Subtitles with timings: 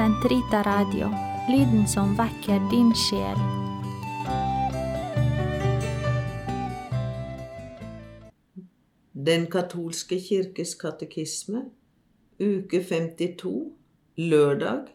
[0.00, 1.10] Sentrita Radio,
[1.48, 3.40] lyden som vekker din sjel.
[9.12, 11.66] Den katolske kirkes katekisme,
[12.40, 13.52] uke 52,
[14.16, 14.88] lørdag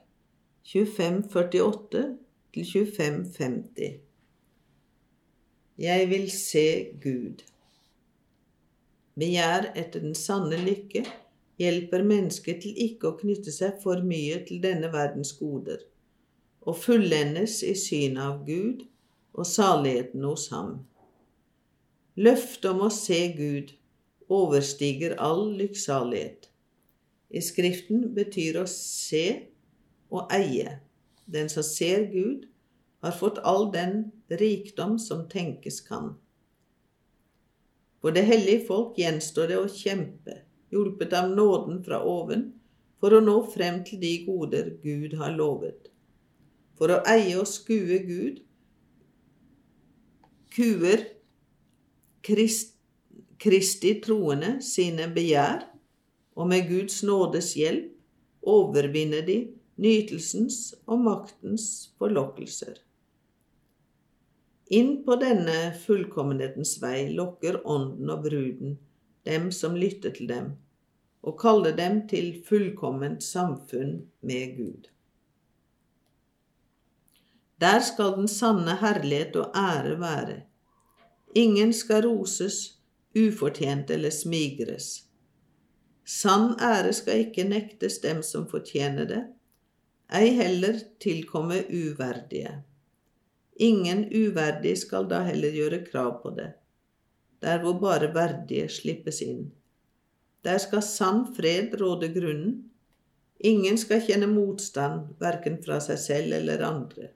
[0.71, 2.02] 2548
[2.55, 3.99] til 2550.
[5.85, 6.66] Jeg vil se
[7.03, 7.45] Gud.
[9.13, 11.05] Begjær etter den sanne lykke
[11.62, 15.80] hjelper mennesket til ikke å knytte seg for mye til denne verdens goder,
[16.66, 18.84] og fullendes i synet av Gud
[19.36, 20.77] og saligheten hos ham.
[22.16, 23.76] Løftet om å se Gud
[24.32, 26.49] overstiger all lykksalighet.
[27.30, 29.26] I Skriften betyr å se
[30.13, 30.80] og eie.
[31.26, 32.46] Den som ser Gud,
[33.05, 36.16] har fått all den rikdom som tenkes kan.
[38.02, 40.40] For det hellige folk gjenstår det å kjempe,
[40.74, 42.48] hjulpet av nåden fra oven,
[43.00, 45.91] for å nå frem til de goder Gud har lovet.
[46.80, 48.41] For å eie og skue Gud
[50.55, 51.04] kuer
[52.26, 52.72] Krist,
[53.38, 55.68] Kristi troende sine begjær,
[56.35, 57.91] og med Guds nådes hjelp
[58.48, 59.38] overvinner de
[59.82, 61.68] nytelsens og maktens
[62.00, 62.79] forlokkelser.
[64.74, 68.78] Inn på denne fullkommenhetens vei lokker Ånden og bruden
[69.25, 70.51] dem som lytter til dem,
[71.25, 74.90] og kaller dem til fullkomment samfunn med Gud.
[77.62, 80.41] Der skal den sanne herlighet og ære være.
[81.35, 82.79] Ingen skal roses,
[83.16, 85.06] ufortjent eller smigres.
[86.06, 89.23] Sann ære skal ikke nektes dem som fortjener det,
[90.13, 92.51] ei heller tilkomme uverdige.
[93.56, 96.51] Ingen uverdig skal da heller gjøre krav på det,
[97.41, 99.52] der hvor bare verdige slippes inn.
[100.46, 102.72] Der skal sann fred råde grunnen.
[103.40, 107.09] Ingen skal kjenne motstand, verken fra seg selv eller andre.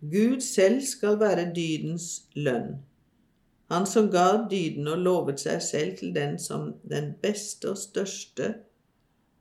[0.00, 2.78] Gud selv skal være dydens lønn.
[3.68, 8.54] Han som ga dyden og lovet seg selv til den som den beste og største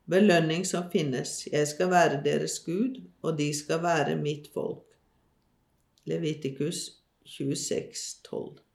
[0.09, 1.45] belønning som finnes.
[1.51, 4.83] Jeg skal være deres Gud, og de skal være mitt folk.
[6.07, 6.89] Levitikus
[7.25, 8.66] 26, 12.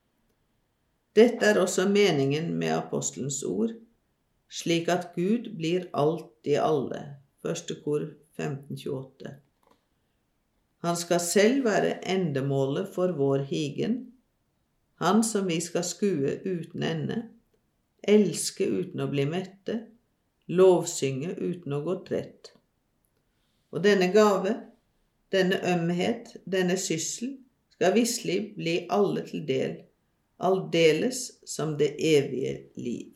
[1.17, 3.75] Dette er også meningen med apostelens ord,
[4.49, 7.03] slik at Gud blir alt i alle.
[7.43, 8.07] Første kor
[8.39, 9.35] 1528.
[10.83, 13.99] Han skal selv være endemålet for vår higen,
[15.03, 17.19] han som vi skal skue uten ende,
[18.03, 19.79] elske uten å bli mette,
[20.49, 22.53] lovsynge uten å gå trett.
[23.71, 24.57] Og denne gave,
[25.33, 27.37] denne ømhet, denne syssel,
[27.75, 29.79] skal visselig bli alle til del,
[30.43, 33.13] aldeles som det evige liv.